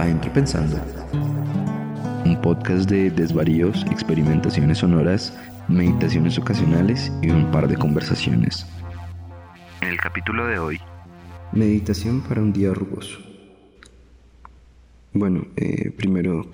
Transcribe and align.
Adentro 0.00 0.32
Pensando. 0.32 0.76
Un 2.24 2.40
podcast 2.40 2.88
de 2.88 3.10
desvaríos, 3.10 3.84
experimentaciones 3.90 4.78
sonoras, 4.78 5.36
meditaciones 5.68 6.38
ocasionales 6.38 7.12
y 7.22 7.30
un 7.30 7.50
par 7.50 7.66
de 7.66 7.76
conversaciones. 7.76 8.66
En 9.80 9.88
el 9.88 9.98
capítulo 9.98 10.46
de 10.46 10.58
hoy, 10.58 10.80
Meditación 11.52 12.20
para 12.20 12.42
un 12.42 12.52
día 12.52 12.74
rugoso. 12.74 13.18
Bueno, 15.14 15.46
eh, 15.56 15.90
primero, 15.96 16.46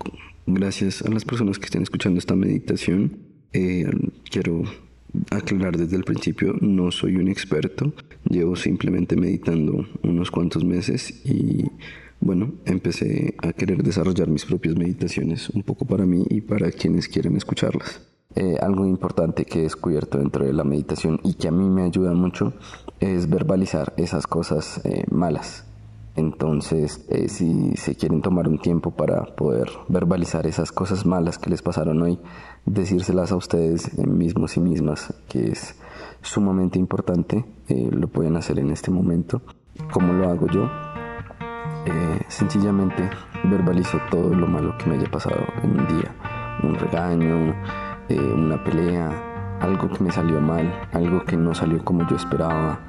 gracias 0.45 1.01
a 1.01 1.09
las 1.09 1.25
personas 1.25 1.59
que 1.59 1.65
estén 1.65 1.83
escuchando 1.83 2.17
esta 2.17 2.35
meditación. 2.35 3.17
Eh, 3.51 3.85
quiero 4.31 4.63
aclarar 5.31 5.77
desde 5.77 5.97
el 5.97 6.03
principio, 6.05 6.55
no 6.61 6.91
soy 6.91 7.17
un 7.17 7.27
experto, 7.27 7.93
llevo 8.29 8.55
simplemente 8.55 9.17
meditando 9.17 9.85
unos 10.01 10.31
cuantos 10.31 10.63
meses 10.63 11.25
y 11.25 11.65
bueno, 12.19 12.53
empecé 12.65 13.35
a 13.43 13.53
querer 13.53 13.83
desarrollar 13.83 14.29
mis 14.29 14.45
propias 14.45 14.75
meditaciones 14.75 15.49
un 15.49 15.63
poco 15.63 15.85
para 15.85 16.05
mí 16.05 16.25
y 16.29 16.41
para 16.41 16.71
quienes 16.71 17.07
quieren 17.07 17.35
escucharlas. 17.35 18.01
Eh, 18.35 18.57
algo 18.61 18.85
importante 18.85 19.45
que 19.45 19.59
he 19.59 19.63
descubierto 19.63 20.17
dentro 20.17 20.43
de 20.43 20.51
la 20.51 20.65
meditación 20.65 21.21
y 21.23 21.35
que 21.35 21.47
a 21.47 21.51
mí 21.51 21.69
me 21.69 21.83
ayuda 21.83 22.13
mucho 22.13 22.51
es 22.99 23.29
verbalizar 23.29 23.93
esas 23.95 24.27
cosas 24.27 24.81
eh, 24.83 25.05
malas. 25.09 25.65
Entonces, 26.17 27.05
eh, 27.09 27.29
si 27.29 27.75
se 27.77 27.95
quieren 27.95 28.21
tomar 28.21 28.47
un 28.49 28.59
tiempo 28.59 28.91
para 28.91 29.23
poder 29.23 29.69
verbalizar 29.87 30.47
esas 30.47 30.73
cosas 30.73 31.05
malas 31.05 31.37
que 31.37 31.49
les 31.49 31.61
pasaron 31.61 32.01
hoy, 32.01 32.19
decírselas 32.65 33.31
a 33.31 33.37
ustedes 33.37 33.97
mismos 33.97 34.57
y 34.57 34.59
mismas, 34.59 35.13
que 35.29 35.51
es 35.51 35.75
sumamente 36.21 36.79
importante, 36.79 37.45
lo 37.67 38.07
pueden 38.07 38.35
hacer 38.37 38.59
en 38.59 38.71
este 38.71 38.91
momento. 38.91 39.41
¿Cómo 39.91 40.13
lo 40.13 40.29
hago 40.29 40.47
yo? 40.47 40.84
Sencillamente 42.27 43.09
verbalizo 43.43 43.99
todo 44.09 44.33
lo 44.33 44.47
malo 44.47 44.77
que 44.77 44.89
me 44.89 44.95
haya 44.95 45.09
pasado 45.09 45.45
en 45.63 45.79
un 45.79 45.87
día, 45.87 46.11
un 46.63 46.75
regaño, 46.75 47.55
eh, 48.09 48.19
una 48.19 48.63
pelea, 48.63 49.11
algo 49.61 49.89
que 49.89 50.03
me 50.03 50.11
salió 50.11 50.39
mal, 50.41 50.73
algo 50.93 51.23
que 51.25 51.37
no 51.37 51.53
salió 51.53 51.83
como 51.83 52.07
yo 52.07 52.15
esperaba. 52.15 52.79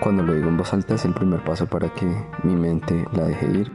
Cuando 0.00 0.22
lo 0.22 0.34
digo 0.34 0.48
en 0.48 0.56
voz 0.56 0.72
alta 0.74 0.94
es 0.94 1.04
el 1.04 1.14
primer 1.14 1.44
paso 1.44 1.66
para 1.66 1.88
que 1.88 2.06
mi 2.42 2.56
mente 2.56 3.06
la 3.12 3.24
deje 3.24 3.46
ir. 3.46 3.72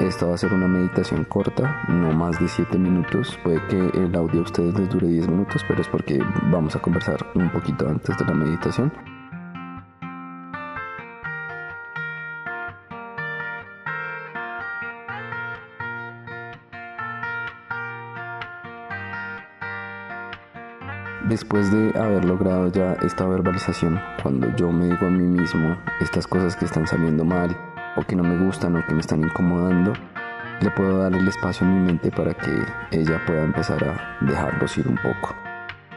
Esta 0.00 0.26
va 0.26 0.34
a 0.34 0.38
ser 0.38 0.54
una 0.54 0.66
meditación 0.66 1.24
corta, 1.24 1.84
no 1.88 2.12
más 2.12 2.40
de 2.40 2.48
7 2.48 2.78
minutos. 2.78 3.38
Puede 3.44 3.64
que 3.66 3.76
el 3.98 4.14
audio 4.16 4.40
a 4.40 4.44
ustedes 4.44 4.78
les 4.78 4.88
dure 4.88 5.06
10 5.06 5.28
minutos, 5.28 5.62
pero 5.68 5.82
es 5.82 5.88
porque 5.88 6.18
vamos 6.50 6.74
a 6.74 6.80
conversar 6.80 7.26
un 7.34 7.50
poquito 7.50 7.86
antes 7.86 8.16
de 8.16 8.24
la 8.24 8.32
meditación. 8.32 8.90
Después 21.28 21.70
de 21.70 21.92
haber 21.98 22.24
logrado 22.24 22.68
ya 22.72 22.94
esta 23.02 23.26
verbalización, 23.26 24.00
cuando 24.22 24.54
yo 24.56 24.72
me 24.72 24.86
digo 24.86 25.06
a 25.06 25.10
mí 25.10 25.22
mismo 25.22 25.76
estas 26.00 26.26
cosas 26.26 26.56
que 26.56 26.64
están 26.64 26.86
saliendo 26.86 27.24
mal 27.24 27.54
o 27.96 28.02
que 28.02 28.16
no 28.16 28.22
me 28.22 28.42
gustan 28.42 28.76
o 28.76 28.86
que 28.86 28.94
me 28.94 29.00
están 29.00 29.22
incomodando, 29.22 29.92
le 30.62 30.70
puedo 30.70 30.98
dar 30.98 31.14
el 31.14 31.28
espacio 31.28 31.66
en 31.66 31.74
mi 31.74 31.86
mente 31.86 32.10
para 32.10 32.32
que 32.32 32.50
ella 32.90 33.20
pueda 33.26 33.42
empezar 33.42 33.84
a 33.84 34.24
dejarlos 34.24 34.78
ir 34.78 34.88
un 34.88 34.96
poco. 34.96 35.34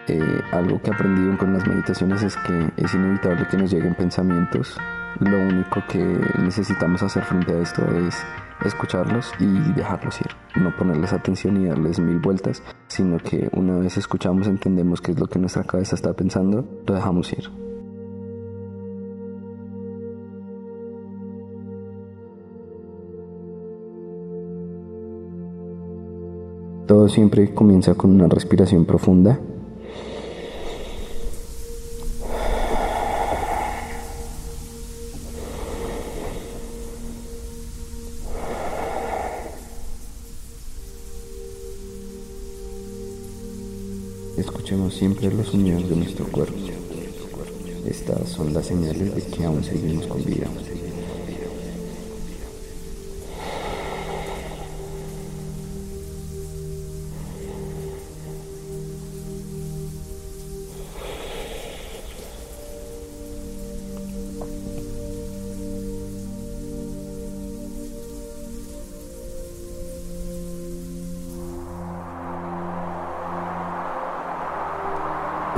Eh, 0.08 0.42
algo 0.52 0.82
que 0.82 0.92
he 0.92 0.94
aprendido 0.94 1.38
con 1.38 1.54
las 1.54 1.66
meditaciones 1.66 2.22
es 2.22 2.36
que 2.38 2.70
es 2.76 2.94
inevitable 2.94 3.48
que 3.48 3.58
nos 3.58 3.72
lleguen 3.72 3.96
pensamientos. 3.96 4.78
Lo 5.20 5.40
único 5.40 5.82
que 5.88 6.04
necesitamos 6.40 7.02
hacer 7.02 7.24
frente 7.24 7.54
a 7.54 7.60
esto 7.60 7.82
es 8.08 8.26
escucharlos 8.66 9.32
y 9.40 9.46
dejarlos 9.74 10.20
ir. 10.22 10.28
No 10.62 10.76
ponerles 10.76 11.14
atención 11.14 11.62
y 11.62 11.68
darles 11.68 12.00
mil 12.00 12.20
vueltas, 12.20 12.64
sino 12.88 13.18
que 13.18 13.50
una 13.54 13.78
vez 13.78 13.98
escuchamos 13.98 14.48
entendemos 14.48 15.02
qué 15.02 15.12
es 15.12 15.20
lo 15.20 15.28
que 15.28 15.40
nuestra 15.40 15.64
cabeza 15.64 15.96
está 15.96 16.14
pensando, 16.14 16.66
lo 16.86 16.94
dejamos 16.94 17.32
ir. 17.34 17.50
Todo 26.88 27.08
siempre 27.08 27.54
comienza 27.54 27.96
con 27.96 28.12
una 28.12 28.28
respiración 28.28 28.86
profunda 28.86 29.40
Escuchemos 44.74 44.96
siempre 44.96 45.32
los 45.32 45.48
sonidos 45.50 45.88
de 45.88 45.96
nuestro 45.98 46.26
cuerpo. 46.26 46.58
Estas 47.88 48.28
son 48.28 48.56
las 48.56 48.66
señales 48.66 49.14
de 49.14 49.22
que 49.22 49.46
aún 49.46 49.64
seguimos 49.64 50.08
con 50.08 50.26
vida. 50.26 50.48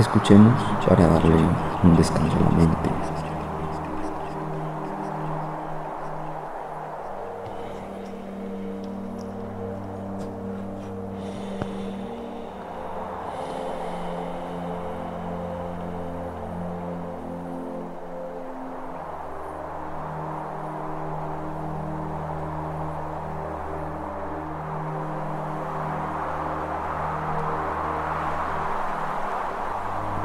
Escuchemos 0.06 0.62
para 0.88 1.04
darle 1.08 1.34
un 1.82 1.96
descanso 1.96 2.36
a 2.36 2.44
la 2.44 2.50
mente. 2.58 3.25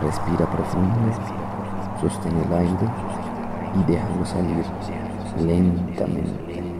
Respira 0.02 0.46
profundo, 0.48 1.12
sostén 2.02 2.36
el 2.36 2.54
aire 2.54 2.88
y 3.80 3.92
déjalo 3.92 4.26
salir 4.26 4.66
lentamente. 5.38 6.71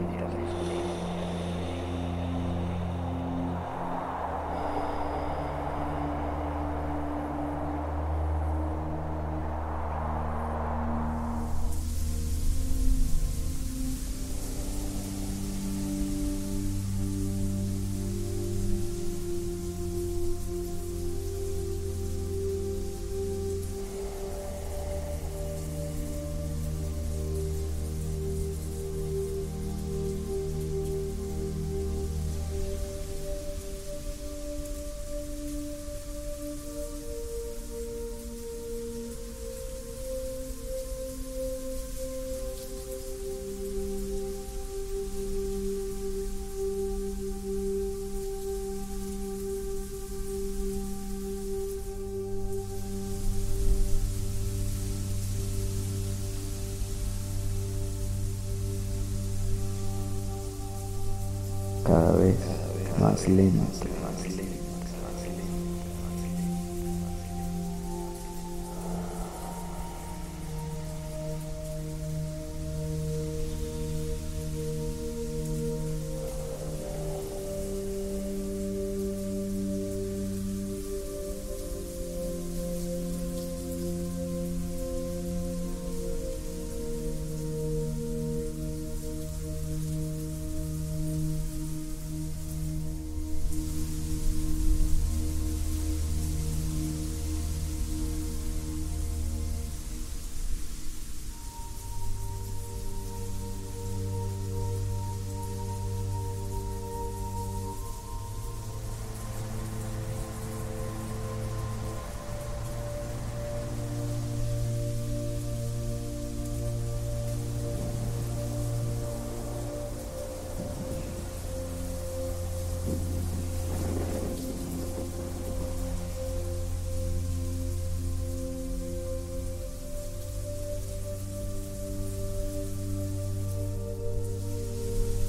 Más 63.02 63.26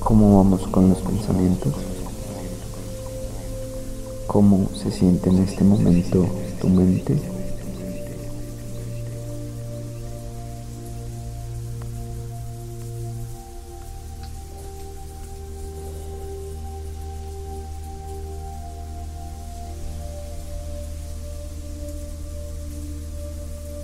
¿Cómo 0.04 0.44
vamos 0.44 0.68
con 0.68 0.90
los 0.90 0.98
pensamientos? 0.98 1.74
¿Cómo 4.28 4.68
se 4.76 4.92
siente 4.92 5.30
en 5.30 5.40
este 5.40 5.64
momento 5.64 6.28
tu 6.60 6.68
mente? 6.68 7.18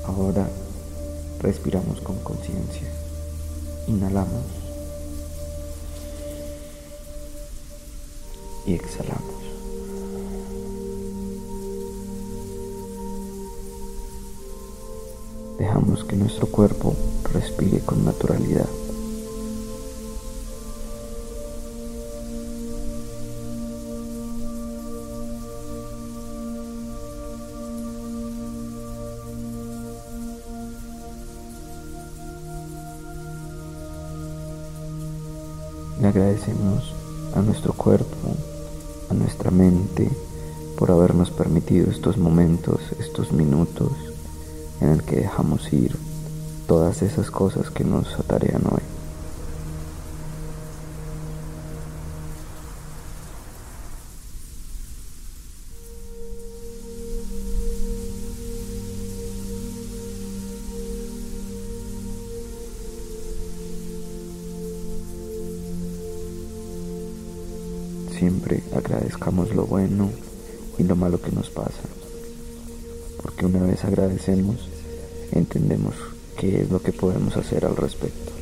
Ahora 0.05 0.49
respiramos 1.39 2.01
con 2.01 2.17
conciencia. 2.17 2.89
Inhalamos 3.87 4.58
y 8.69 8.73
exhalamos. 8.73 9.23
Dejamos 15.57 16.03
que 16.03 16.15
nuestro 16.15 16.45
cuerpo 16.47 16.95
respire 17.33 17.79
con 17.79 18.05
naturalidad. 18.05 18.69
Le 35.99 36.07
agradecemos 36.07 36.93
a 37.35 37.41
nuestro 37.41 37.73
cuerpo, 37.73 38.15
a 39.09 39.13
nuestra 39.13 39.51
mente, 39.51 40.09
por 40.77 40.91
habernos 40.91 41.31
permitido 41.31 41.91
estos 41.91 42.17
momentos, 42.17 42.79
estos 42.99 43.31
minutos 43.31 43.91
en 44.81 44.89
el 44.89 45.03
que 45.03 45.17
dejamos 45.17 45.71
ir 45.73 45.95
todas 46.67 47.01
esas 47.01 47.31
cosas 47.31 47.69
que 47.69 47.83
nos 47.83 48.19
atarean 48.19 48.61
hoy. 48.69 48.98
Siempre 68.19 68.61
agradezcamos 68.75 69.55
lo 69.55 69.65
bueno 69.65 70.09
y 70.77 70.83
lo 70.83 70.97
malo 70.97 71.21
que 71.21 71.31
nos 71.31 71.49
pasa. 71.49 71.83
Porque 73.21 73.45
una 73.45 73.63
vez 73.63 73.85
agradecemos, 73.85 74.67
entendemos 75.31 75.95
qué 76.37 76.61
es 76.61 76.69
lo 76.69 76.81
que 76.81 76.91
podemos 76.91 77.37
hacer 77.37 77.65
al 77.65 77.77
respecto. 77.77 78.38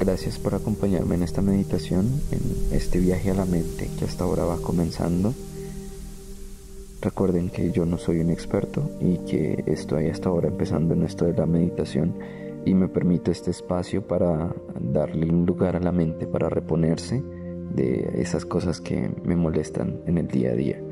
Gracias 0.00 0.38
por 0.38 0.54
acompañarme 0.54 1.14
en 1.14 1.22
esta 1.22 1.42
meditación, 1.42 2.22
en 2.32 2.74
este 2.74 2.98
viaje 2.98 3.32
a 3.32 3.34
la 3.34 3.44
mente 3.44 3.86
que 3.98 4.06
hasta 4.06 4.24
ahora 4.24 4.44
va 4.44 4.56
comenzando. 4.56 5.34
Recuerden 7.02 7.50
que 7.50 7.70
yo 7.70 7.84
no 7.84 7.98
soy 7.98 8.20
un 8.20 8.30
experto 8.30 8.90
y 8.98 9.18
que 9.18 9.62
estoy 9.66 10.08
hasta 10.08 10.30
ahora 10.30 10.48
empezando 10.48 10.94
en 10.94 11.02
esto 11.02 11.26
de 11.26 11.34
la 11.34 11.44
meditación 11.44 12.14
y 12.64 12.72
me 12.72 12.88
permito 12.88 13.30
este 13.30 13.50
espacio 13.50 14.06
para 14.06 14.54
darle 14.80 15.30
un 15.30 15.44
lugar 15.44 15.76
a 15.76 15.80
la 15.80 15.92
mente 15.92 16.26
para 16.26 16.48
reponerse 16.48 17.22
de 17.74 18.22
esas 18.22 18.46
cosas 18.46 18.80
que 18.80 19.10
me 19.22 19.36
molestan 19.36 20.00
en 20.06 20.16
el 20.16 20.28
día 20.28 20.52
a 20.52 20.54
día. 20.54 20.82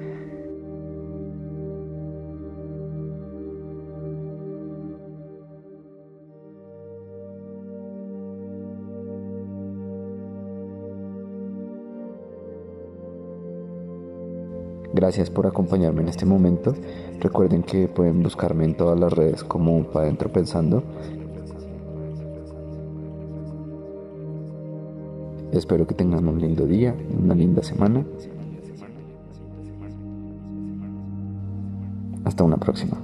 Gracias 14.98 15.30
por 15.30 15.46
acompañarme 15.46 16.02
en 16.02 16.08
este 16.08 16.26
momento. 16.26 16.74
Recuerden 17.20 17.62
que 17.62 17.86
pueden 17.86 18.20
buscarme 18.20 18.64
en 18.64 18.74
todas 18.74 18.98
las 18.98 19.12
redes 19.12 19.44
como 19.44 19.84
para 19.84 20.06
adentro 20.06 20.28
pensando. 20.32 20.82
Espero 25.52 25.86
que 25.86 25.94
tengan 25.94 26.26
un 26.26 26.40
lindo 26.40 26.66
día, 26.66 26.96
una 27.16 27.36
linda 27.36 27.62
semana. 27.62 28.04
Hasta 32.24 32.42
una 32.42 32.56
próxima. 32.56 32.98